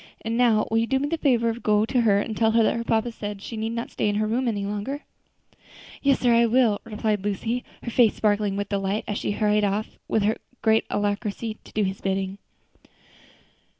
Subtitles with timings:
[0.21, 2.63] And now will you do me the favor to go to her and tell her
[2.63, 5.03] that her papa says she need not stay in her room any longer?"
[6.01, 9.99] "Yes, sir, I will," replied Lucy, her face sparkling with delight as she hurried off
[10.07, 10.23] with
[10.63, 12.39] great alacrity to do his bidding.